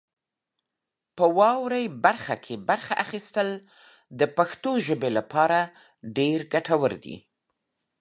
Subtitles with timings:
[1.17, 3.49] په واورئ برخه کې برخه اخیستل
[4.19, 5.59] د پښتو ژبې لپاره
[6.17, 7.17] ډېر ګټور دي.